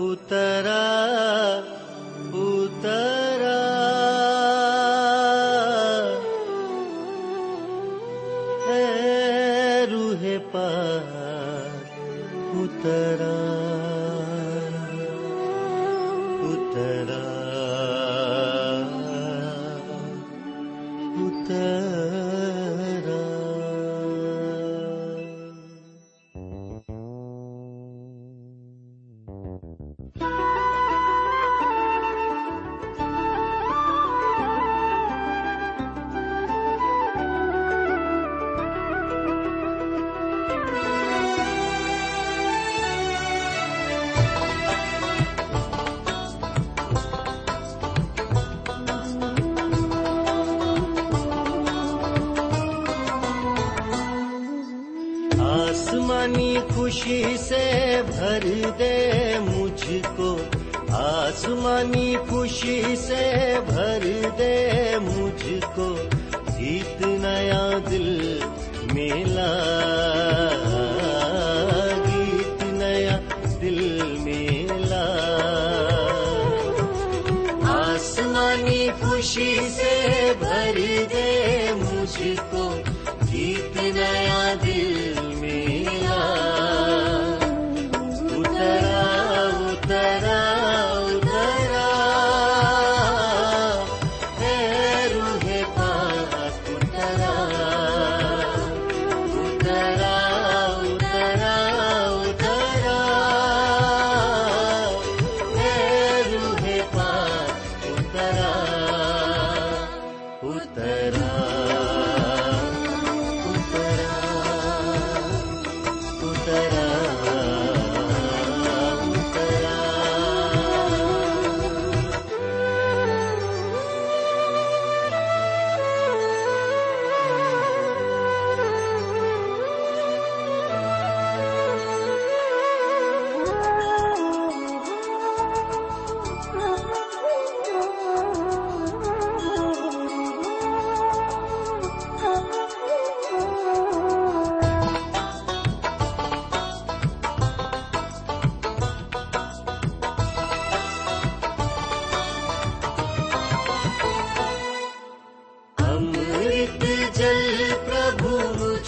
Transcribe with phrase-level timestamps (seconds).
[0.00, 1.62] اترا
[2.34, 3.19] اترا۔
[56.90, 60.38] خوشی سے بھر دے مجھ کو۔
[60.88, 64.70] آسمانی خوشی سے بھر دے
[65.02, 65.96] مجھ کو۔
[66.58, 68.38] جیت نیا دل
[68.92, 69.89] میلا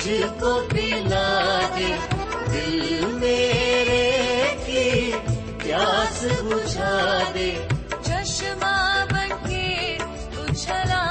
[0.05, 1.95] مجھ کو پلا دے،
[2.53, 4.11] دل میرے
[4.67, 5.13] کی
[5.59, 7.51] پیاس بجھا دے۔
[8.03, 9.99] چشمہ بن کے
[10.37, 11.05] اچھلا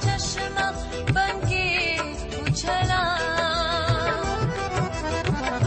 [0.00, 0.66] چشمہ
[1.12, 1.96] بن کے
[2.46, 3.02] اچھلا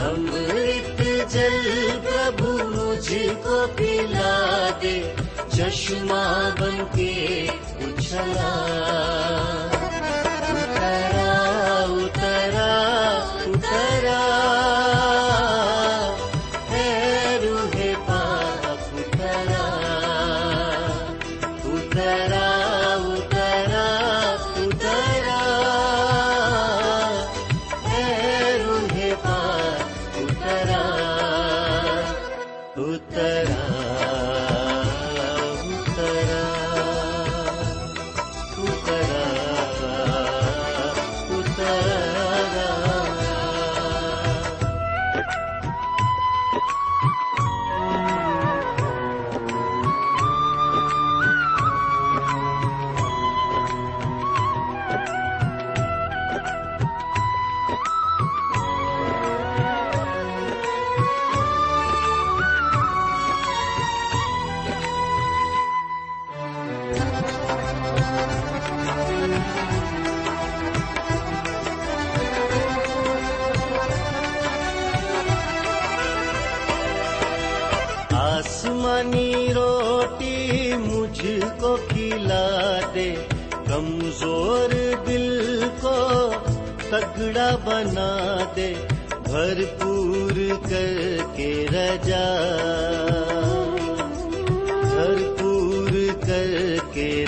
[0.04, 1.02] امرت
[1.34, 3.14] جل پربھو، مجھ
[3.44, 5.14] کو پلا دے۔
[5.54, 7.48] چشمہ بن کے
[7.80, 8.52] اچھلا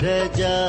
[0.02, 0.67] رجا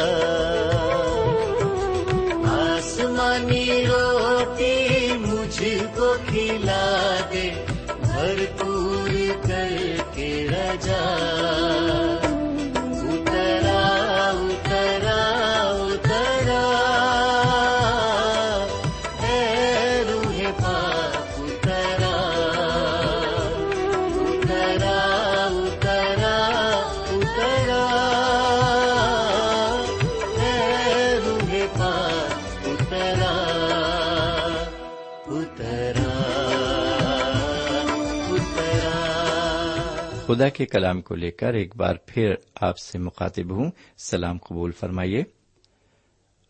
[40.40, 44.72] خدا کے کلام کو لے کر ایک بار پھر آپ سے مخاطب ہوں۔ سلام قبول
[44.72, 45.24] فرمائیے۔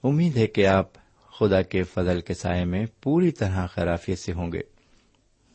[0.04, 0.88] امید ہے کہ آپ
[1.40, 4.62] خدا کے فضل کے سائے میں پوری طرح خرافیت سے ہوں گے۔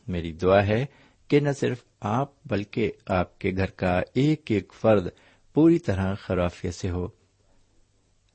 [0.07, 0.85] میری دعا ہے
[1.27, 5.07] کہ نہ صرف آپ بلکہ آپ کے گھر کا ایک ایک فرد
[5.53, 7.07] پوری طرح خرافیت سے ہو۔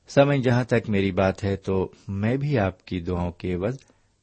[0.07, 3.77] سمجھ جہاں تک میری بات ہے تو میں بھی آپ کی دعاؤں کے عوض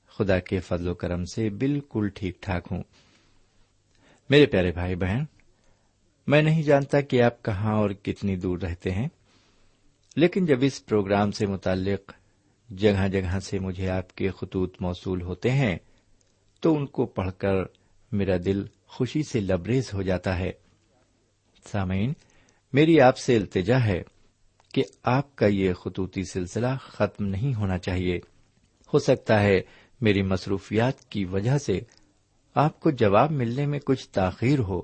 [0.09, 2.83] خدا کے فضل و کرم سے بالکل ٹھیک ٹھاک ہوں۔
[4.31, 5.25] میرے پیارے بھائی بہن
[6.29, 9.09] میں نہیں جانتا کہ آپ کہاں اور کتنی دور رہتے ہیں،
[10.17, 12.13] لیکن جب اس پروگرام سے متعلق
[12.71, 15.77] جگہ جگہ سے مجھے آپ کے خطوط موصول ہوتے ہیں،
[16.61, 17.55] تو ان کو پڑھ کر
[18.13, 20.51] میرا دل خوشی سے لبریز ہو جاتا ہے۔
[21.73, 22.13] سامعین،
[22.73, 24.03] میری آپ سے التجا ہے
[24.75, 28.17] کہ آپ کا یہ خطوطی سلسلہ ختم نہیں ہونا چاہیے۔
[28.95, 29.61] ہو سکتا ہے
[30.01, 31.81] میری مصروفیات کی وجہ سے
[32.55, 34.81] آپ کو جواب ملنے میں کچھ تاخیر ہو،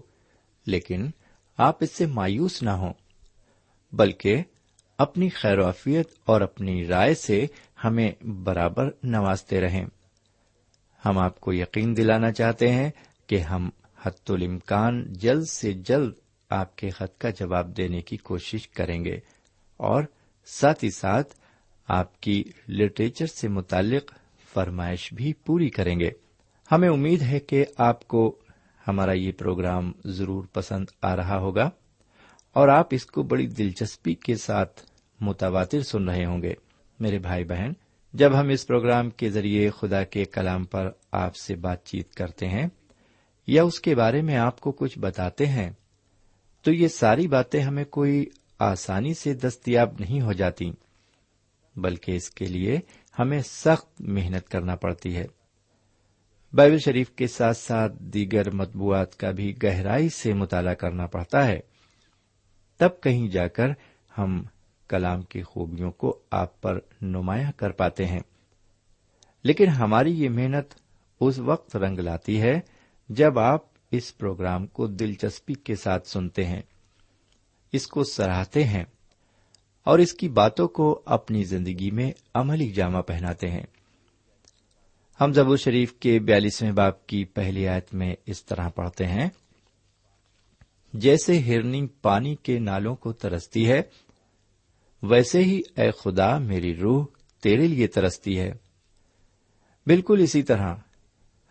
[0.67, 1.11] لیکن
[1.59, 2.93] آپ اس سے مایوس نہ ہوں،
[3.93, 4.43] بلکہ
[4.99, 7.47] اپنی خیروفیت اور اپنی رائے سے
[7.85, 9.87] ہمیں برابر نوازتے رہیں۔
[11.05, 12.91] ہم آپ کو یقین دلانا چاہتے ہیں
[13.27, 13.71] کہ ہم
[14.03, 16.13] حت الامکان جلد سے جلد
[16.51, 19.19] آپ کے خط کا جواب دینے کی کوشش کریں گے
[19.77, 20.03] اور
[20.47, 21.35] ساتھ ہی ساتھ
[21.89, 24.13] آپ کی لٹریچر سے متعلق
[24.55, 26.11] فرمائش بھی پوری کریں گے۔
[26.73, 28.39] ہمیں امید ہے کہ آپ کو
[28.89, 31.71] ہمارا یہ پروگرام ضرور پسند آ رہا ہوگا
[32.53, 34.81] اور آپ اس کو بڑی دلچسپی کے ساتھ
[35.21, 36.55] متواتر سن رہے ہوں گے۔
[37.01, 37.73] میرے بھائی بہن،
[38.15, 42.49] جب ہم اس پروگرام کے ذریعے خدا کے کلام پر آپ سے بات چیت کرتے
[42.49, 42.67] ہیں
[43.47, 45.71] یا اس کے بارے میں آپ کو کچھ بتاتے ہیں،
[46.63, 48.27] تو یہ ساری باتیں ہمیں کوئی
[48.59, 50.73] آسانی سے دستیاب نہیں ہو جاتی،
[51.77, 52.79] بلکہ اس کے لیے
[53.19, 55.27] ہمیں سخت محنت کرنا پڑتی ہے۔
[56.55, 61.61] بائبل شریف کے ساتھ ساتھ دیگر مطبوعات کا بھی گہرائی سے مطالعہ کرنا پڑتا ہے۔
[62.77, 63.69] تب کہیں جا کر
[64.19, 64.43] ہم
[64.89, 68.21] کلام کی خوبیوں کو آپ پر نمایاں کر پاتے ہیں۔
[69.43, 70.75] لیکن ہماری یہ محنت
[71.21, 72.61] اس وقت رنگ لاتی ہے
[73.09, 76.63] جب آپ اس پروگرام کو دلچسپی کے ساتھ سنتے ہیں۔
[77.73, 78.85] اس کو سراہتے ہیں
[79.85, 83.67] اور اس کی باتوں کو اپنی زندگی میں عملی جامہ پہناتے ہیں۔
[85.21, 89.29] ہم زبو شریف کے بیالیسویں باپ کی پہلی آیت میں اس طرح پڑھتے ہیں۔
[90.93, 93.83] جیسے ہرنی پانی کے نالوں کو ترستی ہے،
[95.03, 97.07] ویسے ہی اے خدا میری روح
[97.43, 98.53] تیرے لیے ترستی ہے۔
[99.87, 100.75] بالکل اسی طرح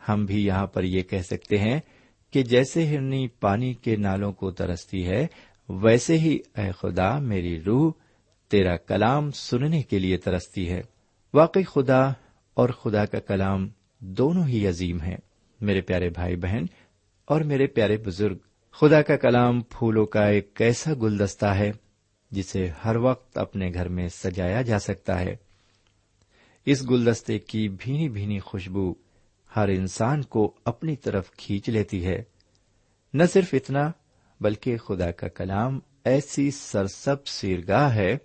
[0.09, 1.79] ہم بھی یہاں پر یہ کہہ سکتے ہیں
[2.31, 5.27] کہ جیسے ہرنی پانی کے نالوں کو ترستی ہے،
[5.69, 7.91] ویسے ہی اے خدا میری روح
[8.47, 10.81] تیرا کلام سننے کے لیے ترستی ہے۔
[11.33, 12.11] واقعی خدا
[12.53, 13.69] اور خدا کا کلام
[13.99, 15.17] دونوں ہی عظیم ہیں،
[15.61, 16.65] میرے پیارے بھائی بہن
[17.25, 18.37] اور میرے پیارے بزرگ۔
[18.71, 21.71] خدا کا کلام پھولوں کا ایک ایسا گلدستہ ہے
[22.31, 25.35] جسے ہر وقت اپنے گھر میں سجایا جا سکتا ہے۔
[26.65, 28.93] اس گلدستے کی بھینی بھینی خوشبو
[29.55, 32.23] ہر انسان کو اپنی طرف کھینچ لیتی ہے۔
[33.13, 33.91] نہ صرف اتنا،
[34.41, 38.17] بلکہ خدا کا کلام ایسی سرسب سیرگاہ ہے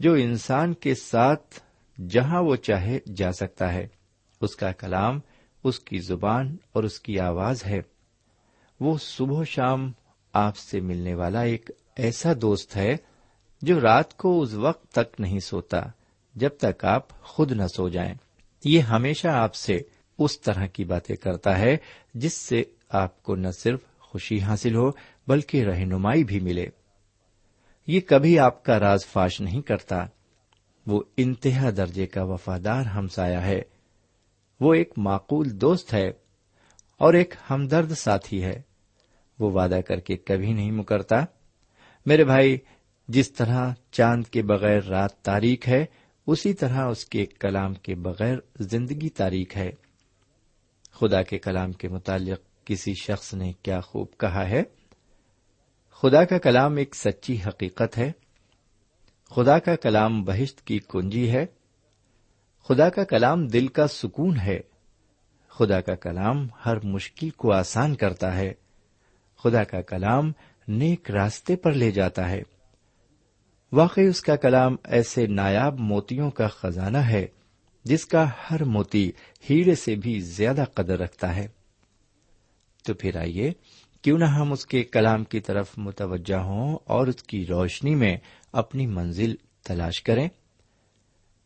[0.00, 1.60] جو انسان کے ساتھ
[2.08, 3.88] جہاں وہ چاہے جا سکتا ہے۔
[4.40, 5.20] اس کا کلام،
[5.64, 7.80] اس کی زبان اور اس کی آواز ہے۔
[8.80, 9.92] وہ صبح و شام
[10.32, 12.96] آپ سے ملنے والا ایک ایسا دوست ہے
[13.62, 15.80] جو رات کو اس وقت تک نہیں سوتا
[16.34, 18.14] جب تک آپ خود نہ سو جائیں۔
[18.64, 19.78] یہ ہمیشہ آپ سے
[20.18, 21.76] اس طرح کی باتیں کرتا ہے
[22.14, 24.90] جس سے آپ کو نہ صرف خوشی حاصل ہو
[25.26, 26.66] بلکہ رہنمائی بھی ملے۔
[27.86, 30.06] یہ کبھی آپ کا راز فاش نہیں کرتا۔
[30.90, 33.62] وہ انتہا درجے کا وفادار ہمسایا ہے۔
[34.60, 36.08] وہ ایک معقول دوست ہے
[36.98, 38.62] اور ایک ہمدرد ساتھی ہے۔
[39.38, 41.24] وہ وعدہ کر کے کبھی نہیں مکرتا۔
[42.06, 42.58] میرے بھائی،
[43.08, 45.84] جس طرح چاند کے بغیر رات تاریخ ہے،
[46.26, 49.70] اسی طرح اس کے کلام کے بغیر زندگی تاریخ ہے۔
[50.92, 54.62] خدا کے کلام کے متعلق کسی شخص نے کیا خوب کہا ہے؟
[55.90, 58.12] خدا کا کلام ایک سچی حقیقت ہے۔
[59.30, 61.46] خدا کا کلام بہشت کی کنجی ہے،
[62.68, 64.60] خدا کا کلام دل کا سکون ہے،
[65.48, 68.52] خدا کا کلام ہر مشکل کو آسان کرتا ہے،
[69.42, 70.32] خدا کا کلام
[70.68, 72.42] نیک راستے پر لے جاتا ہے۔
[73.72, 77.26] واقعی اس کا کلام ایسے نایاب موتیوں کا خزانہ ہے،
[77.84, 79.12] جس کا ہر موتی
[79.50, 81.48] ہیرے سے بھی زیادہ قدر رکھتا ہے۔
[82.86, 83.52] تو پھر آئیے،
[84.02, 88.16] کیوں نہ ہم اس کے کلام کی طرف متوجہ ہوں اور اس کی روشنی میں
[88.52, 90.28] اپنی منزل تلاش کریں۔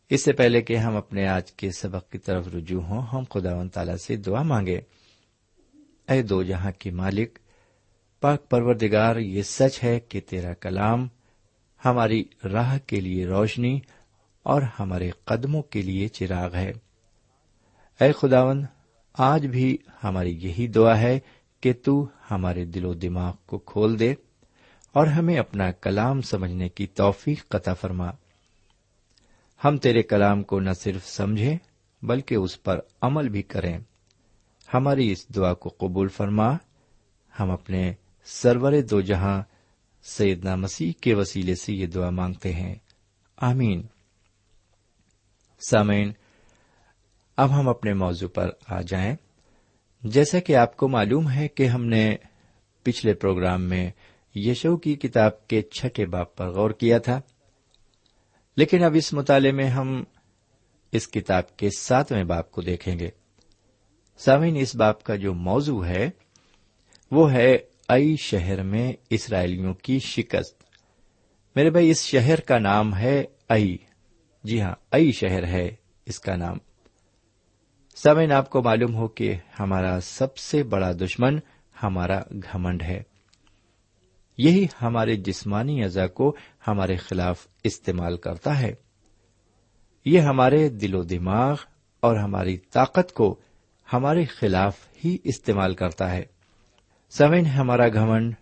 [0.09, 3.55] اس سے پہلے کہ ہم اپنے آج کے سبق کی طرف رجوع ہوں، ہم خدا
[3.55, 4.81] و تعالی سے دعا مانگے
[6.09, 7.39] اے دو جہاں کے مالک،
[8.21, 11.07] پاک پروردگار، یہ سچ ہے کہ تیرا کلام
[11.85, 13.79] ہماری راہ کے لیے روشنی
[14.43, 16.71] اور ہمارے قدموں کے لیے چراغ ہے۔
[18.01, 18.65] اے خداون
[19.13, 21.19] آج بھی ہماری یہی دعا ہے
[21.61, 24.13] کہ تو ہمارے دل و دماغ کو کھول دے۔
[24.95, 28.11] اور ہمیں اپنا کلام سمجھنے کی توفیق قطع فرما۔
[29.65, 31.57] ہم تیرے کلام کو نہ صرف سمجھیں،
[32.01, 33.77] بلکہ اس پر عمل بھی کریں۔
[34.73, 36.57] ہماری اس دعا کو قبول فرما۔
[37.39, 37.93] ہم اپنے
[38.25, 39.43] سرور دو جہاں
[40.03, 42.75] سیدنا مسیح کے وسیلے سے یہ دعا مانگتے ہیں۔
[43.37, 43.87] آمین۔
[45.69, 46.11] سامعین،
[47.37, 49.15] اب ہم اپنے موضوع پر آ جائیں۔
[50.03, 52.15] جیسا کہ آپ کو معلوم ہے کہ ہم نے
[52.83, 53.91] پچھلے پروگرام میں
[54.35, 57.21] یشو کی کتاب کے چھٹے باپ پر غور کیا تھا۔
[58.57, 60.03] لیکن اب اس مطالعے میں ہم
[60.91, 63.09] اس کتاب کے ساتویں باپ کو دیکھیں گے۔
[64.17, 66.09] سامعین، اس باپ کا جو موضوع ہے،
[67.11, 67.57] وہ ہے
[67.89, 70.63] ائی شہر میں اسرائیلیوں کی شکست۔
[71.55, 73.77] میرے بھائی، اس شہر کا نام ہے ائی۔
[74.43, 75.75] جی ہاں ائی شہر ہے
[76.05, 76.57] اس کا نام۔
[77.95, 81.39] سمین آپ کو معلوم ہو کہ ہمارا سب سے بڑا دشمن
[81.83, 83.03] ہمارا گھمنڈ ہے۔
[84.37, 86.35] یہی ہمارے جسمانی اعضا کو
[86.67, 88.73] ہمارے خلاف استعمال کرتا ہے۔
[90.05, 91.55] یہ ہمارے دل و دماغ
[91.99, 93.35] اور ہماری طاقت کو
[93.93, 96.23] ہمارے خلاف ہی استعمال کرتا ہے۔
[97.09, 98.33] سمین ہمارا گھمنڈ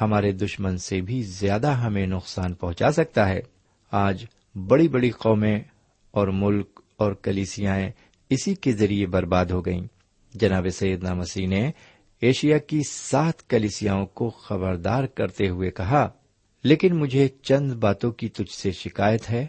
[0.00, 3.40] ہمارے دشمن سے بھی زیادہ ہمیں نقصان پہنچا سکتا ہے۔
[3.90, 4.24] آج
[4.68, 5.60] بڑی بڑی قومیں
[6.10, 7.78] اور ملک اور کلیسیاں
[8.30, 9.86] اسی کے ذریعے برباد ہو گئیں۔
[10.34, 11.70] جناب سیدنا مسیح نے
[12.20, 16.08] ایشیا کی سات کلیسیاں کو خبردار کرتے ہوئے کہا،
[16.64, 19.46] لیکن مجھے چند باتوں کی تجھ سے شکایت ہے،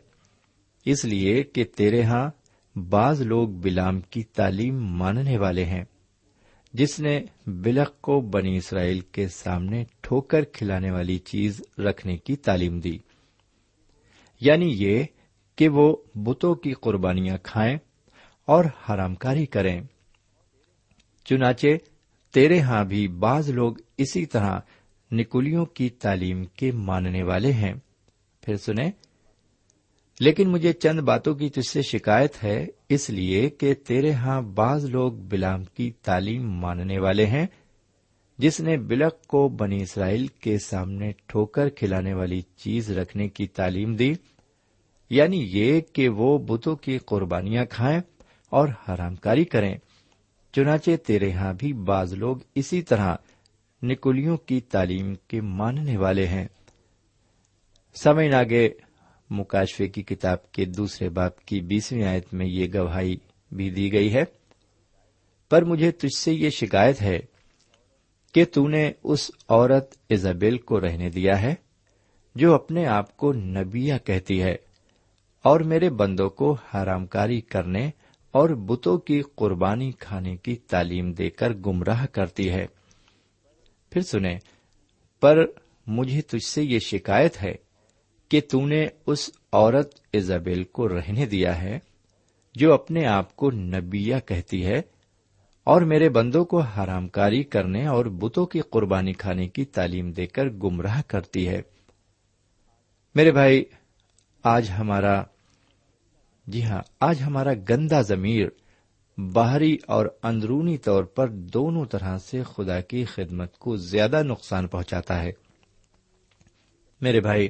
[0.86, 2.30] اس لیے کہ تیرے ہاں
[2.78, 5.84] بعض لوگ بلام کی تعلیم ماننے والے ہیں،
[6.74, 12.80] جس نے بلک کو بنی اسرائیل کے سامنے ٹھوکر کھلانے والی چیز رکھنے کی تعلیم
[12.80, 12.98] دی۔
[14.42, 15.04] یعنی یہ
[15.56, 17.78] کہ وہ بتوں کی قربانیاں کھائیں
[18.46, 19.82] اور حرام کاری کریں۔
[21.26, 21.68] چنانچہ
[22.34, 24.60] تیرے ہاں بھی بعض لوگ اسی طرح
[25.12, 27.74] نکلیوں کی تعلیم کے ماننے والے ہیں۔
[28.42, 28.92] پھر سنیں۔
[30.20, 34.86] لیکن مجھے چند باتوں کی تجھ سے شکایت ہے، اس لیے کہ تیرے ہاں بعض
[34.86, 37.48] لوگ بلام کی تعلیم ماننے والے ہیں،
[38.38, 43.96] جس نے بلک کو بنی اسرائیل کے سامنے ٹھوکر کھلانے والی چیز رکھنے کی تعلیم
[43.96, 44.14] دی۔
[45.10, 48.00] یعنی یہ کہ وہ بتوں کی قربانیاں کھائیں
[48.50, 49.76] اور حرام کاری کریں۔
[50.56, 53.16] چنانچہ تیرے ہاں بھی بعض لوگ اسی طرح
[53.84, 56.48] نکلیوں کی تعلیم کے ماننے والے ہیں۔
[58.04, 58.70] سمے آگے،
[59.30, 63.16] مکاشفے کی کتاب کے دوسرے باپ کی بیسویں آیت میں یہ گواہی
[63.52, 64.24] بھی دی گئی ہے۔
[65.50, 67.20] پر مجھے تجھ سے یہ شکایت ہے
[68.34, 71.56] کہ تو نے اس عورت ایزابیل کو رہنے دیا ہے
[72.36, 74.56] جو اپنے آپ کو نبیا کہتی ہے
[75.44, 77.90] اور میرے بندوں کو حرام کاری کرنے
[78.32, 82.66] اور بتوں کی قربانی کھانے کی تعلیم دے کر گمراہ کرتی ہے۔
[83.90, 84.40] پھر سنیں،
[85.22, 85.46] پر
[85.88, 87.54] مجھے تجھ سے یہ شکایت ہے
[88.30, 91.80] کہ تو نے اس عورت ایزابیل کو رہنے دیا ہے
[92.56, 94.82] جو اپنے آپ کو نبیا کہتی ہے
[95.64, 100.26] اور میرے بندوں کو حرام کاری کرنے اور بتوں کی قربانی کھانے کی تعلیم دے
[100.26, 101.62] کر گمراہ کرتی ہے۔
[103.16, 103.66] میرے بھائی،
[104.44, 105.24] آج ہمارا
[106.52, 108.48] جی ہاں آج ہمارا گندا ضمیر
[109.18, 115.24] باہری اور اندرونی طور پر دونوں طرح سے خدا کی خدمت کو زیادہ نقصان پہنچاتا
[115.24, 115.32] ہے۔
[117.02, 117.50] میرے بھائی،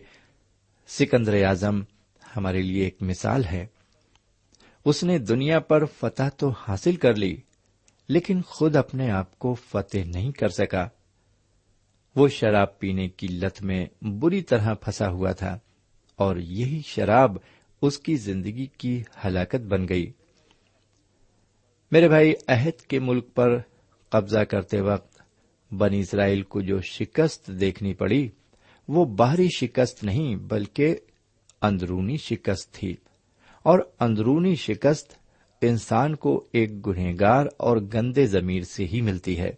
[0.88, 1.82] سکندر اعظم
[2.38, 3.66] ہمارے لیے ایک مثال ہے۔
[4.86, 7.38] اس نے دنیا پر فتح تو حاصل کر لی،
[8.08, 10.88] لیکن خود اپنے آپ کو فتح نہیں کر سکا۔
[12.16, 15.60] وہ شراب پینے کی لت میں بری طرح پھنسا ہوا تھا
[16.16, 17.38] اور یہی شراب
[17.82, 20.12] اس کی زندگی کی ہلاکت بن گئی۔
[21.92, 23.60] میرے بھائی، عہد کے ملک پر
[24.10, 25.22] قبضہ کرتے وقت
[25.74, 28.30] بنی اسرائیل کو جو شکست دیکھنی پڑی،
[28.88, 30.96] وہ باہری شکست نہیں بلکہ
[31.62, 32.96] اندرونی شکست تھی۔
[33.64, 35.14] اور اندرونی شکست
[35.62, 39.52] انسان کو ایک گنہگار اور گندے ضمیر سے ہی ملتی ہے۔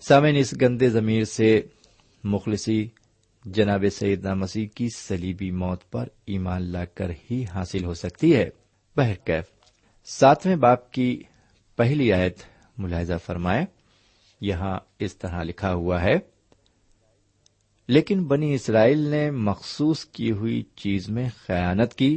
[0.00, 1.62] سامن اس گندے ضمیر سے
[2.24, 2.88] مخلصی
[3.54, 8.48] جناب سیدنا مسیح کی سلیبی موت پر ایمان لا کر ہی حاصل ہو سکتی ہے۔
[8.96, 9.44] بہرکیف،
[10.04, 11.22] ساتویں باپ کی
[11.76, 12.38] پہلی آیت
[12.78, 13.64] ملاحظہ فرمائے
[14.40, 16.14] یہاں اس طرح لکھا ہوا ہے،
[17.88, 22.16] لیکن بنی اسرائیل نے مخصوص کی ہوئی چیز میں خیانت کی،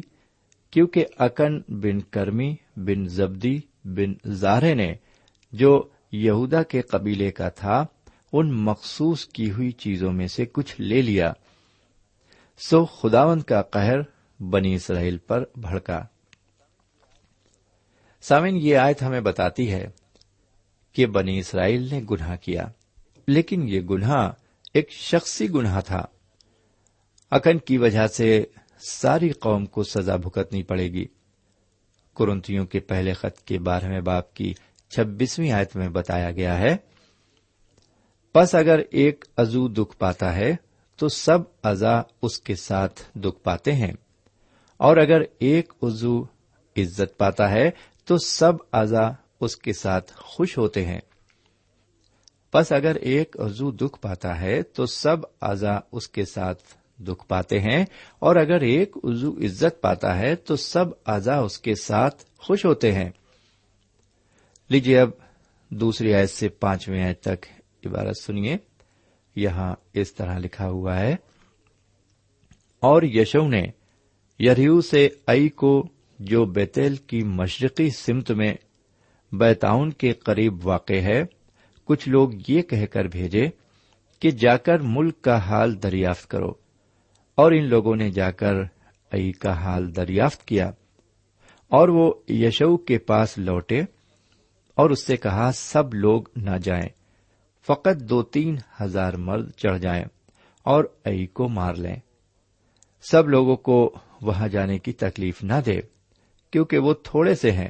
[0.72, 4.94] کیونکہ اکن بن کرمی بن زبدی بن زارے نے،
[5.54, 7.86] جو یہودا کے قبیلے کا تھا
[8.34, 11.34] ان مخصوص کی ہوئی چیزوں میں سے کچھ لے لیا۔
[12.58, 14.00] سو خداون کا قہر
[14.40, 16.06] بنی اسرائیل پر بھڑکا۔
[18.22, 19.90] سامن یہ آیت ہمیں بتاتی ہے
[20.94, 22.68] کہ بنی اسرائیل نے گناہ کیا،
[23.28, 24.32] لیکن یہ گناہ
[24.74, 26.06] ایک شخصی گناہ تھا۔
[27.32, 28.46] اکن کی وجہ سے
[28.80, 31.06] ساری قوم کو سزا بھگتنی پڑے گی۔
[32.18, 34.54] کرنتیوں کے پہلے خط کے بارہویں باپ کی
[34.90, 36.91] چھبیسویں آیت میں بتایا گیا ہے
[38.34, 40.56] پس اگر ایک عزو دکھ پاتا ہے،
[40.96, 43.94] تو سب ازا اس کے ساتھ دکھ پاتے ہیں۔
[44.78, 46.24] اور اگر ایک عزو
[46.78, 47.72] عزت پاتا ہے،
[48.06, 51.00] تو سب ازا اس کے ساتھ خوش ہوتے ہیں۔
[52.54, 56.64] بس اگر ایک عزو دکھ پاتا ہے، تو سب ازا اس کے ساتھ
[57.02, 57.86] دکھ پاتے ہیں۔
[58.20, 62.92] اور اگر ایک عزو عزت پاتا ہے، تو سب ازا اس کے ساتھ خوش ہوتے
[62.92, 63.10] ہیں۔
[64.70, 65.10] لیجیے اب
[65.70, 67.46] دوسری آیت سے پانچویں آیت تک
[67.86, 68.58] عبارت سنیے۔
[69.36, 71.16] یہاں اس طرح لکھا ہوا ہے۔
[72.80, 73.64] اور یشو نے
[74.40, 75.88] یریو سے ائی کو
[76.20, 78.54] جو بیتیل کی مشرقی سمت میں
[79.32, 81.24] بیتاؤن کے قریب واقع ہے،
[81.86, 83.46] کچھ لوگ یہ کہہ کر بھیجے
[84.20, 86.50] کہ جا کر ملک کا حال دریافت کرو۔
[87.36, 88.54] اور ان لوگوں نے جا کر
[89.12, 90.72] ائی کا حال دریافت کیا۔
[91.68, 93.82] اور وہ یشو کے پاس لوٹے
[94.76, 97.01] اور اس سے کہا، سب لوگ نہ جائیں۔
[97.68, 100.06] فقط دو تین ہزار مرد چڑھ جائیں
[100.64, 101.96] اور ائی کو مار لیں۔
[103.12, 105.82] سب لوگوں کو وہاں جانے کی تکلیف نہ دے،
[106.52, 107.70] کیونکہ وہ تھوڑے سے ہیں۔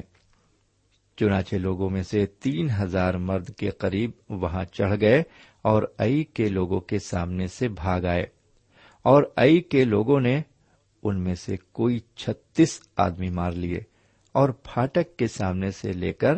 [1.16, 5.22] چنانچہ لوگوں میں سے تین ہزار مرد کے قریب وہاں چڑھ گئے
[5.62, 8.26] اور ائی کے لوگوں کے سامنے سے بھاگ آئے۔
[9.02, 10.42] اور ائی کے لوگوں نے
[11.02, 13.80] ان میں سے کوئی چھتیس آدمی مار لیے
[14.32, 16.34] اور پھاٹک کے سامنے سے لے کر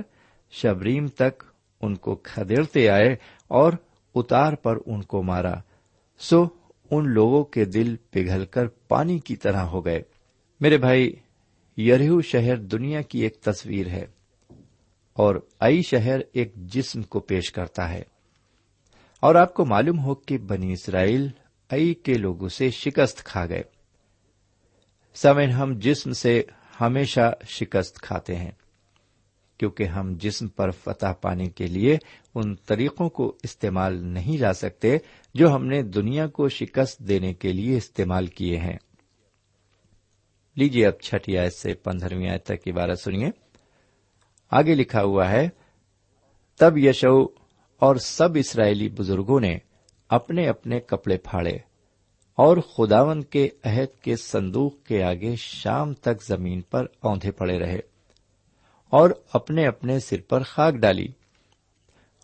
[0.50, 1.44] شبریم تک
[1.80, 3.16] ان کو کھدیڑتے آئے
[3.54, 3.72] اور
[4.14, 5.54] اتار پر ان کو مارا۔
[6.18, 6.44] سو
[6.90, 10.02] ان لوگوں کے دل پگھل کر پانی کی طرح ہو گئے۔
[10.60, 11.12] میرے بھائی
[11.78, 14.06] یریو شہر دنیا کی ایک تصویر ہے
[15.12, 18.02] اور ائی شہر ایک جسم کو پیش کرتا ہے۔
[19.20, 21.28] اور آپ کو معلوم ہو کہ بنی اسرائیل
[21.70, 23.62] ائی کے لوگوں سے شکست کھا گئے۔
[25.14, 26.42] سمن ہم جسم سے
[26.80, 28.50] ہمیشہ شکست کھاتے ہیں۔
[29.58, 31.98] کیونکہ ہم جسم پر فتح پانے کے لیے
[32.34, 34.98] ان طریقوں کو استعمال نہیں لا سکتے
[35.34, 38.76] جو ہم نے دنیا کو شکست دینے کے لیے استعمال کیے ہیں۔
[40.56, 43.28] لیجیے اب چھٹی آیت سے پندرہویں آیت تک کی بارہ سنیے۔
[44.50, 45.48] آگے لکھا ہوا ہے،
[46.58, 47.24] تب یشو
[47.78, 49.58] اور سب اسرائیلی بزرگوں نے
[50.08, 51.56] اپنے اپنے کپڑے پھاڑے
[52.34, 57.93] اور خداون کے عہد کے صندوق کے آگے شام تک زمین پر اوندے پڑے رہے۔
[58.90, 61.06] اور اپنے اپنے سر پر خاک ڈالی۔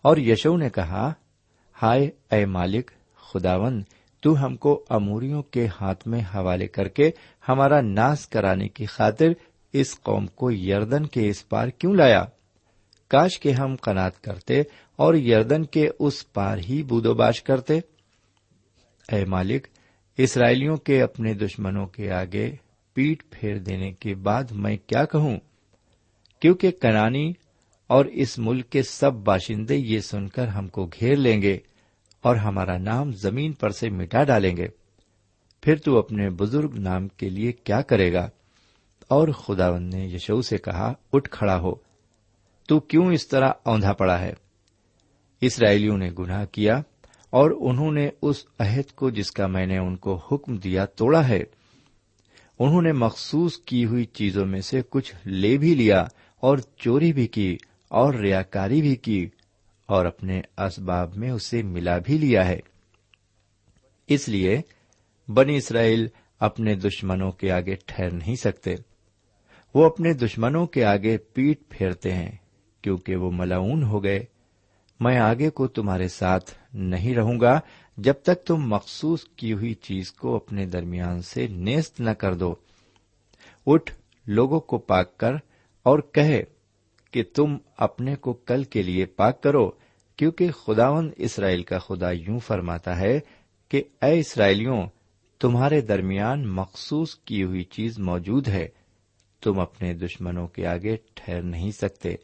[0.02, 1.12] اور یشو نے کہا،
[1.82, 3.82] ہائے اے مالک خداون
[4.20, 7.10] تو ہم کو اموریوں کے ہاتھ میں حوالے کر کے
[7.48, 9.26] ہمارا ناس کرانے کی خاطر
[9.72, 12.24] اس قوم کو یردن کے اس پار کیوں لایا؟
[13.08, 14.62] کاش کے ہم قناط کرتے
[14.96, 17.78] اور یردن کے اس پار ہی بودو باش کرتے۔
[19.12, 19.66] اے مالک،
[20.16, 22.52] اسرائیلیوں کے اپنے دشمنوں کے آگے
[22.94, 25.38] پیٹ پھیر دینے کے بعد میں کیا کہوں؟
[26.40, 27.32] کیونکہ کنانی
[27.86, 31.58] اور اس ملک کے سب باشندے یہ سن کر ہم کو گھیر لیں گے
[32.22, 34.68] اور ہمارا نام زمین پر سے مٹا ڈالیں گے۔
[35.62, 38.30] پھر تو اپنے بزرگ نام کے لیے کیا کرے گا؟
[39.08, 41.74] اور خداون نے یشو سے کہا، اٹھ کھڑا ہو۔
[42.68, 44.32] تو کیوں اس طرح اوندھا پڑا ہے؟
[45.40, 46.82] اسرائیلیوں نے گناہ کیا
[47.30, 51.28] اور انہوں نے اس عہد کو جس کا میں نے ان کو حکم دیا توڑا
[51.28, 51.42] ہے۔
[52.58, 56.04] انہوں نے مخصوص کی ہوئی چیزوں میں سے کچھ لے بھی لیا
[56.40, 57.56] اور چوری بھی کی
[57.88, 59.28] اور ریاکاری بھی کی
[59.86, 62.60] اور اپنے اسباب میں اسے ملا بھی لیا ہے۔
[64.08, 64.60] اس لیے
[65.28, 68.74] بنی اسرائیل اپنے دشمنوں کے آگے ٹھہر نہیں سکتے۔
[69.74, 72.30] وہ اپنے دشمنوں کے آگے پیٹ پھیرتے ہیں
[72.82, 74.24] کیونکہ وہ ملاؤن ہو گئے۔
[75.00, 77.60] میں آگے کو تمہارے ساتھ نہیں رہوں گا۔
[77.96, 82.54] جب تک تم مخصوص کی ہوئی چیز کو اپنے درمیان سے نیست نہ کر دو۔
[83.66, 83.92] اٹھ
[84.26, 85.32] لوگوں کو پاک کر
[85.82, 86.42] اور کہے
[87.10, 89.70] کہ تم اپنے کو کل کے لیے پاک کرو،
[90.16, 93.20] کیونکہ خداون اسرائیل کا خدا یوں فرماتا ہے
[93.68, 94.82] کہ اے اسرائیلیوں،
[95.40, 98.68] تمہارے درمیان مخصوص کی ہوئی چیز موجود ہے۔
[99.42, 102.14] تم اپنے دشمنوں کے آگے ٹھہر نہیں سکتے۔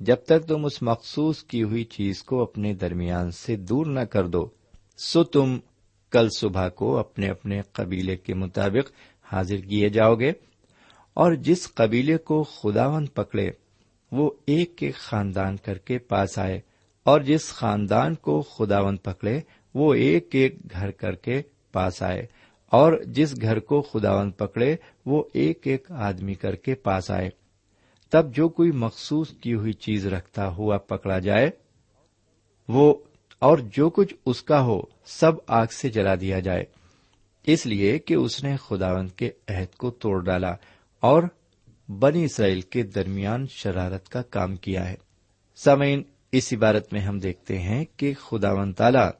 [0.00, 4.26] جب تک تم اس مخصوص کی ہوئی چیز کو اپنے درمیان سے دور نہ کر
[4.26, 4.48] دو،
[4.96, 5.58] سو تم
[6.10, 8.90] کل صبح کو اپنے اپنے قبیلے کے مطابق
[9.22, 10.32] حاضر کیے جاؤ گے۔
[11.14, 13.50] اور جس قبیلے کو خداون پکڑے،
[14.12, 16.60] وہ ایک ایک خاندان کر کے پاس آئے،
[17.04, 19.40] اور جس خاندان کو خداون پکڑے،
[19.74, 22.26] وہ ایک ایک گھر کر کے پاس آئے،
[22.70, 27.30] اور جس گھر کو خداون پکڑے، وہ ایک ایک آدمی کر کے پاس آئے۔
[28.10, 31.50] تب جو کوئی مخصوص کی ہوئی چیز رکھتا ہوا پکڑا جائے،
[32.68, 32.94] وہ
[33.38, 36.64] اور جو کچھ اس کا ہو، سب آگ سے جلا دیا جائے۔
[37.46, 40.54] اس لیے کہ اس نے خداون کے عہد کو توڑ ڈالا۔
[41.04, 41.22] اور
[41.88, 44.94] بنی اسرائیل کے درمیان شرارت کا کام کیا ہے۔
[45.56, 49.10] سامعین، اس عبارت میں ہم دیکھتے ہیں کہ خداون تعالی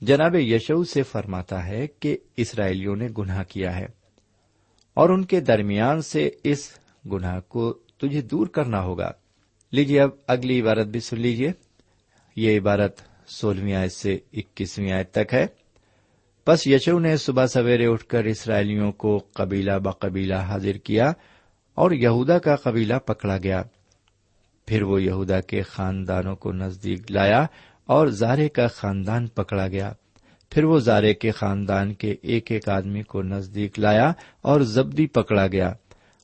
[0.00, 3.86] جناب یشو سے فرماتا ہے کہ اسرائیلیوں نے گناہ کیا ہے
[4.94, 6.70] اور ان کے درمیان سے اس
[7.12, 9.10] گناہ کو تجھے دور کرنا ہوگا۔
[9.72, 11.52] لیجیے، اب اگلی عبارت بھی سن لیجیے۔
[12.36, 15.46] یہ عبارت سولہویں آیت سے اکیسویں آیت تک ہے۔
[16.46, 21.12] بس یشو نے صبح سویرے اٹھ کر اسرائیلیوں کو قبیلہ بقبیلہ حاضر کیا
[21.74, 23.62] اور یہودا کا قبیلہ پکڑا گیا۔
[24.66, 27.46] پھر وہ یہودا کے خاندانوں کو نزدیک لایا
[27.86, 29.92] اور زارے کا خاندان پکڑا گیا۔
[30.50, 35.46] پھر وہ زارے کے خاندان کے ایک ایک آدمی کو نزدیک لایا اور زبدی پکڑا
[35.46, 35.72] گیا۔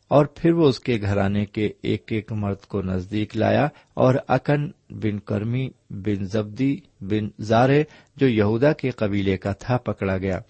[0.09, 4.71] اور پھر وہ اس کے گھرانے کے ایک ایک مرد کو نزدیک لایا اور اکن
[4.91, 7.85] بن کرمی بن زبدی بن زارے
[8.17, 10.41] جو یہودا کے قبیلے کا تھا پکڑا گیا۔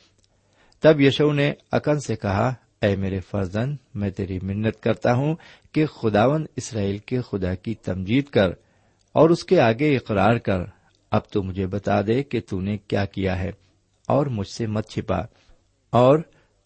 [0.80, 5.34] تب یشو نے اکن سے کہا، اے میرے فرزن میں تیری منت کرتا ہوں
[5.72, 8.48] کہ خداون اسرائیل کے خدا کی تمجید کر
[9.12, 10.58] اور اس کے آگے اقرار کر۔
[11.10, 13.50] اب تو مجھے بتا دے کہ تو نے کیا کیا ہے
[14.08, 15.18] اور مجھ سے مت چھپا۔
[15.90, 16.18] اور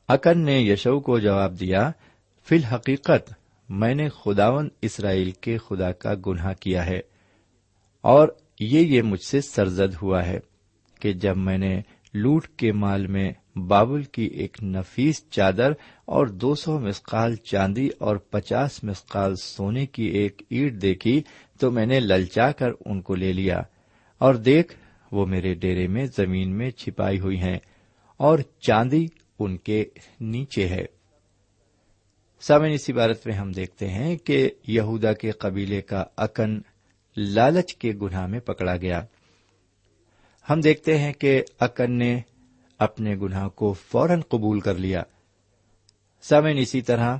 [0.08, 1.90] اکن نے یشو کو جواب دیا
[2.48, 3.32] فی الحقیقت
[3.68, 7.00] میں نے خداون اسرائیل کے خدا کا گناہ کیا ہے۔
[8.00, 8.28] اور
[8.60, 10.38] یہ یہ مجھ سے سرزد ہوا ہے
[11.00, 11.80] کہ جب میں نے
[12.14, 15.72] لوٹ کے مال میں بابل کی ایک نفیس چادر
[16.04, 21.22] اور دو سو مسقال چاندی اور پچاس مسقال سونے کی ایک اینٹ دیکھی
[21.60, 23.62] تو میں نے للچا کر ان کو لے لیا۔
[24.18, 24.74] اور دیکھ،
[25.12, 27.58] وہ میرے ڈیرے میں زمین میں چھپائی ہوئی ہیں
[28.16, 29.06] اور چاندی
[29.38, 29.84] ان کے
[30.20, 31.01] نیچے ہے۔
[32.42, 36.60] سامن اس عبارت میں ہم دیکھتے ہیں کہ یہودا کے قبیلے کا اکن
[37.16, 39.04] لالچ کے گناہ میں پکڑا گیا۔
[40.50, 42.20] ہم دیکھتے ہیں کہ اکن نے
[42.78, 45.02] اپنے گناہ کو فوراً قبول کر لیا۔
[46.22, 47.16] سامن اسی طرح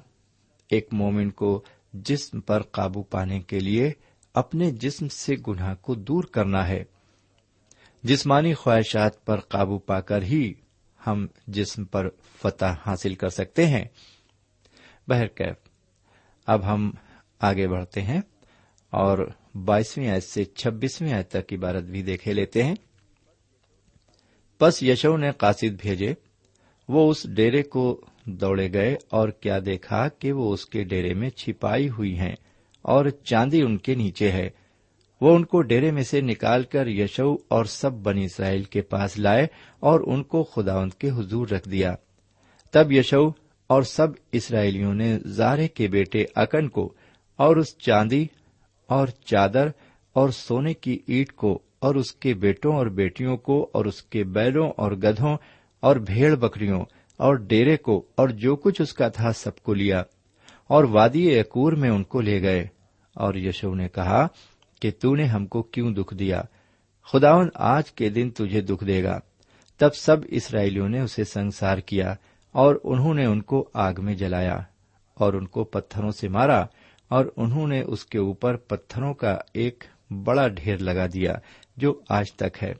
[0.71, 3.93] ایک مومن کو جسم پر قابو پانے کے لیے
[4.35, 6.85] اپنے جسم سے گناہ کو دور کرنا ہے۔
[8.03, 10.55] جسمانی خواہشات پر قابو پا کر ہی
[11.07, 12.09] ہم جسم پر
[12.43, 13.85] فتح حاصل کر سکتے ہیں۔
[15.09, 15.57] بہرکیف۔
[16.47, 16.91] اب ہم
[17.41, 18.21] آگے بڑھتے ہیں
[18.91, 22.75] اور بائیسویں آیت سے چھبیسویں آیت تک عبارت بھی دیکھے لیتے ہیں۔
[24.59, 26.15] پس یشو نے قاصد بھیجے،
[26.89, 31.31] وہ اس ڈیرے کو دوڑے گئے اور کیا دیکھا کہ وہ اس کے ڈیرے میں
[31.31, 32.35] چھپائی ہوئی ہیں
[32.83, 34.51] اور چاندی ان کے نیچے ہے۔
[35.21, 39.19] وہ ان کو ڈیرے میں سے نکال کر یشو اور سب بنی اسرائیل کے پاس
[39.19, 39.47] لائے
[39.81, 41.95] اور ان کو خداوند کے حضور رکھ دیا۔
[42.71, 43.31] تب یشو
[43.67, 46.95] اور سب اسرائیلیوں نے زارے کے بیٹے اکن کو
[47.37, 48.27] اور اس چاندی
[48.87, 49.67] اور چادر
[50.13, 54.25] اور سونے کی اینٹ کو اور اس کے بیٹوں اور بیٹیوں کو اور اس کے
[54.25, 55.37] بیلوں اور گدھوں
[55.81, 56.85] اور بھیڑ بکریوں
[57.17, 60.03] اور ڈیرے کو اور جو کچھ اس کا تھا سب کو لیا
[60.67, 62.67] اور وادی اکور میں ان کو لے گئے
[63.15, 64.27] اور یشو نے کہا
[64.83, 66.43] کہ تو نے ہم کو کیوں دکھ دیا؟
[67.13, 69.21] خداون آج کے دن تجھے دکھ دے گا۔
[69.79, 72.15] تب سب اسرائیلیوں نے اسے سنسار کیا۔
[72.53, 74.59] اور انہوں نے ان کو آگ میں جلایا
[75.15, 76.65] اور ان کو پتھروں سے مارا
[77.09, 79.85] اور انہوں نے اس کے اوپر پتھروں کا ایک
[80.25, 81.35] بڑا ڈھیر لگا دیا
[81.77, 82.75] جو آج تک ہے۔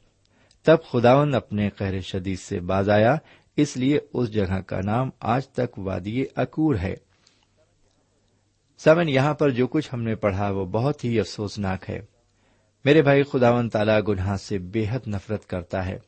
[0.63, 3.17] تب خداون اپنے قہر شدید سے باز آیا،
[3.57, 6.95] اس لیے اس جگہ کا نام آج تک وادی اکور ہے۔
[8.79, 12.01] سمن، یہاں پر جو کچھ ہم نے پڑھا وہ بہت ہی افسوسناک ہے۔
[12.85, 15.99] میرے بھائی خداون تالا گناہ سے بے حد نفرت کرتا ہے۔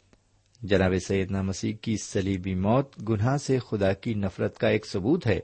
[0.64, 5.40] جناب سیدنا مسیح کی سلیبی موت گناہ سے خدا کی نفرت کا ایک ثبوت ہے۔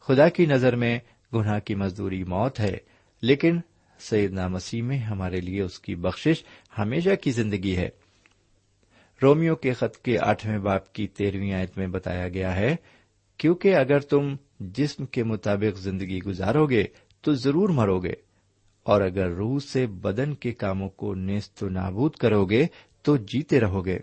[0.00, 0.98] خدا کی نظر میں
[1.34, 2.76] گناہ کی مزدوری موت ہے،
[3.22, 3.60] لیکن
[4.00, 6.44] سیدنا مسیح میں ہمارے لیے اس کی بخشش
[6.78, 7.88] ہمیشہ کی زندگی ہے۔
[9.22, 12.76] رومیو کے خط کے آٹھویں باپ کی تیرہویں آیت میں بتایا گیا ہے،
[13.38, 16.84] کیونکہ اگر تم جسم کے مطابق زندگی گزارو گے
[17.20, 18.14] تو ضرور مرو گے،
[18.82, 22.66] اور اگر روح سے بدن کے کاموں کو نیست و نابود کرو گے
[23.02, 23.98] تو جیتے رہو گے۔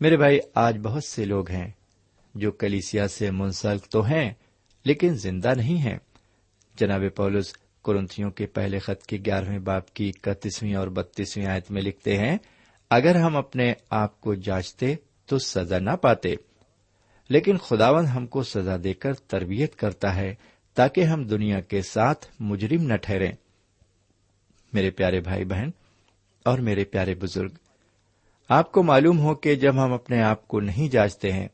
[0.00, 1.70] میرے بھائی، آج بہت سے لوگ ہیں
[2.34, 4.30] جو کلیسیا سے منسلک تو ہیں،
[4.84, 5.98] لیکن زندہ نہیں ہیں۔
[6.78, 7.52] جناب پولس
[7.84, 12.38] کرنتھیوں کے پہلے خط کے گیارہویں باپ کی اکتیسویں اور بتیسویں آیت میں لکھتے ہیں،
[12.90, 14.94] اگر ہم اپنے آپ کو جانچتے
[15.26, 16.34] تو سزا نہ پاتے۔
[17.28, 20.34] لیکن خداون ہم کو سزا دے کر تربیت کرتا ہے
[20.74, 23.32] تاکہ ہم دنیا کے ساتھ مجرم نہ ٹھہریں۔
[24.72, 25.70] میرے پیارے بھائی بہن
[26.44, 27.50] اور میرے پیارے بزرگ
[28.50, 31.48] آپ کو معلوم ہو کہ جب ہم اپنے آپ کو نہیں جانچتے ہیں،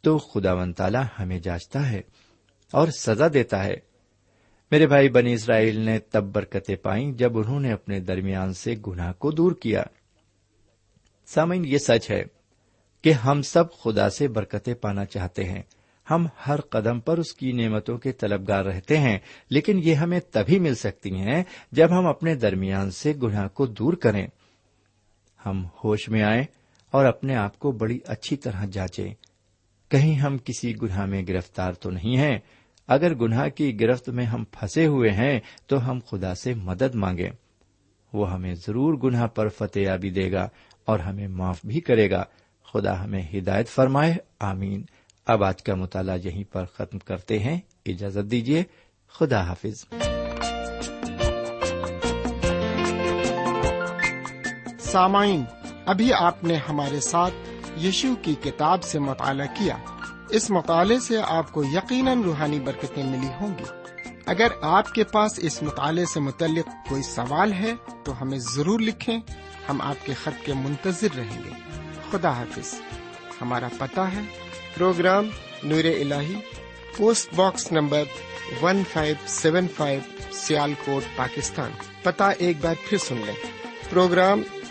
[0.00, 2.00] تو خدا ون تالا ہمیں جانچتا ہے
[2.72, 3.76] اور سزا دیتا ہے۔
[4.70, 9.12] میرے بھائی، بنی اسرائیل نے تب برکتیں پائیں جب انہوں نے اپنے درمیان سے گناہ
[9.12, 9.82] کو دور کیا۔
[11.26, 12.24] سامعین، یہ سچ ہے
[13.02, 15.62] کہ ہم سب خدا سے برکتیں پانا چاہتے ہیں۔
[16.10, 19.18] ہم ہر قدم پر اس کی نعمتوں کے طلبگار رہتے ہیں،
[19.50, 23.92] لیکن یہ ہمیں تبھی مل سکتی ہیں جب ہم اپنے درمیان سے گناہ کو دور
[23.92, 24.26] کریں۔
[25.46, 26.42] ہم ہوش میں آئیں
[26.90, 29.14] اور اپنے آپ کو بڑی اچھی طرح جانچیں۔
[29.88, 32.38] کہیں ہم کسی گناہ میں گرفتار تو نہیں ہیں۔
[32.88, 37.30] اگر گناہ کی گرفت میں ہم پھنسے ہوئے ہیں تو ہم خدا سے مدد مانگیں۔
[38.12, 40.48] وہ ہمیں ضرور گناہ پر فتح یابی دے گا
[40.84, 42.24] اور ہمیں معاف بھی کرے گا۔
[42.72, 44.82] خدا ہمیں ہدایت فرمائے۔ آمین۔
[45.26, 48.62] اب آج کا مطالعہ یہیں پر ختم کرتے ہیں۔ اجازت دیجیے
[49.08, 49.84] خدا حافظ۔
[54.92, 55.44] سامعین،
[55.86, 57.34] ابھی آپ نے ہمارے ساتھ
[57.78, 59.76] یشو کی کتاب سے مطالعہ کیا۔
[60.30, 63.64] اس مطالعے سے آپ کو یقیناً روحانی برکتیں ملی ہوں گی۔
[64.26, 67.72] اگر آپ کے پاس اس مطالعے سے متعلق کوئی سوال ہے،
[68.04, 69.18] تو ہمیں ضرور لکھیں۔
[69.68, 71.50] ہم آپ کے خط کے منتظر رہیں گے۔
[72.10, 72.74] خدا حافظ۔
[73.40, 74.20] ہمارا پتہ ہے،
[74.74, 75.24] programme
[75.62, 76.12] Noor al
[76.96, 78.02] post box number
[78.62, 80.00] one five seven five
[80.84, 81.70] Sialkot, Pakistan.
[82.02, 83.34] پتہ ایک بار پھر سن لیں۔
[83.90, 84.42] Programme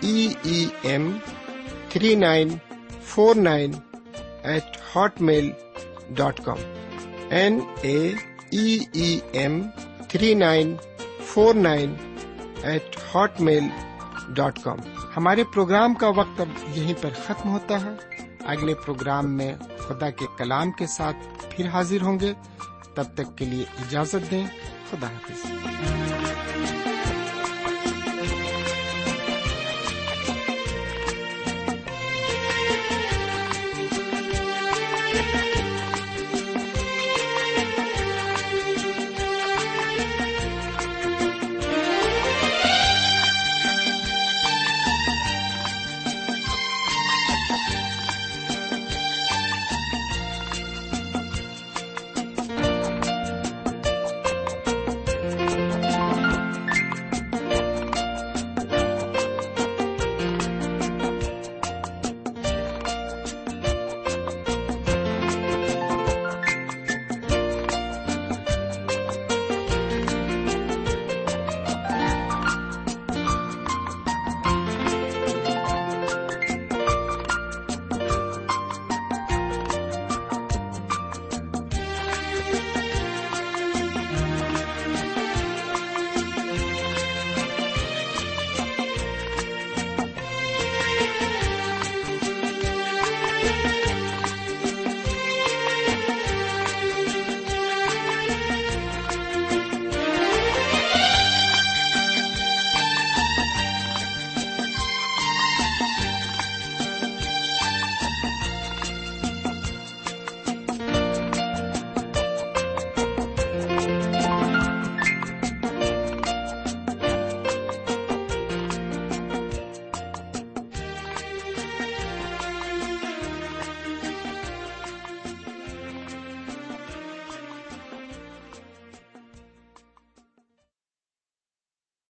[0.00, 1.18] E E M
[1.88, 2.48] three nine
[3.02, 3.70] four nine
[4.42, 4.76] eight
[5.20, 5.50] hotmail
[6.10, 6.56] dot com
[7.30, 8.12] N A
[8.50, 8.78] E
[9.32, 9.62] M
[10.08, 10.76] three nine
[11.24, 11.94] four nine
[12.62, 12.96] eight
[13.40, 13.64] hotmail
[14.28, 14.78] dot com
[15.16, 17.90] ہمارے programme کا وقت اب یہیں پر ختم ہوتا ہے۔
[18.46, 21.16] اگلے پروگرام میں خدا کے کلام کے ساتھ
[21.50, 22.32] پھر حاضر ہوں گے۔
[22.94, 24.46] تب تک کے لیے اجازت دیں۔
[24.90, 25.50] خدا حافظ۔